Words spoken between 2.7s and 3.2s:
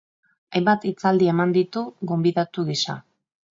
gisa.